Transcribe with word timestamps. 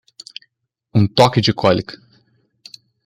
Um 0.95 1.05
toque 1.07 1.39
de 1.41 1.51
cólica. 1.53 1.95